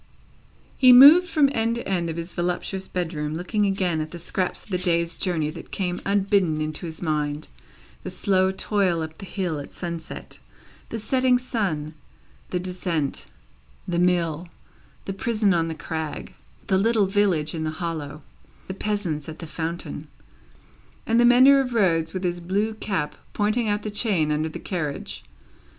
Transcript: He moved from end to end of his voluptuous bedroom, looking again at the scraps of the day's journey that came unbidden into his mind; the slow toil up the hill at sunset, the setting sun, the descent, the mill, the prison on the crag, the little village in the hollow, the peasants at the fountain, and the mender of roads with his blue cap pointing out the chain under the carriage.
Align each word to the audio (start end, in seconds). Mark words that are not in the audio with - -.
He 0.77 0.91
moved 0.91 1.27
from 1.27 1.47
end 1.53 1.75
to 1.75 1.87
end 1.87 2.09
of 2.09 2.15
his 2.17 2.33
voluptuous 2.33 2.87
bedroom, 2.87 3.35
looking 3.35 3.67
again 3.67 4.01
at 4.01 4.09
the 4.09 4.17
scraps 4.17 4.63
of 4.63 4.71
the 4.71 4.79
day's 4.79 5.13
journey 5.15 5.51
that 5.51 5.69
came 5.69 6.01
unbidden 6.07 6.59
into 6.59 6.87
his 6.87 7.03
mind; 7.03 7.47
the 8.01 8.09
slow 8.09 8.49
toil 8.49 9.03
up 9.03 9.19
the 9.19 9.27
hill 9.27 9.59
at 9.59 9.71
sunset, 9.71 10.39
the 10.89 10.97
setting 10.97 11.37
sun, 11.37 11.93
the 12.49 12.59
descent, 12.59 13.27
the 13.87 13.99
mill, 13.99 14.47
the 15.05 15.13
prison 15.13 15.53
on 15.53 15.67
the 15.67 15.75
crag, 15.75 16.33
the 16.65 16.79
little 16.79 17.05
village 17.05 17.53
in 17.53 17.63
the 17.63 17.69
hollow, 17.69 18.23
the 18.67 18.73
peasants 18.73 19.29
at 19.29 19.37
the 19.37 19.45
fountain, 19.45 20.07
and 21.05 21.19
the 21.19 21.25
mender 21.25 21.59
of 21.61 21.75
roads 21.75 22.11
with 22.11 22.23
his 22.23 22.39
blue 22.39 22.73
cap 22.73 23.13
pointing 23.33 23.67
out 23.69 23.83
the 23.83 23.91
chain 23.91 24.31
under 24.31 24.49
the 24.49 24.57
carriage. 24.57 25.23